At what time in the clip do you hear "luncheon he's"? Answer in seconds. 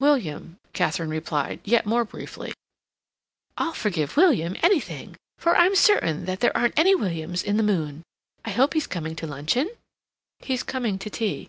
9.26-10.62